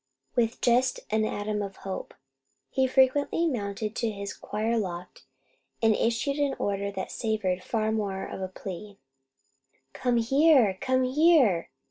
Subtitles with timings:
[0.35, 2.15] With just an atom of hope,
[2.71, 5.25] he frequently mounted to his choir loft
[5.79, 8.97] and issued an order that savoured far more of a plea,
[9.93, 10.75] "Come here!
[10.81, 11.69] Come here!"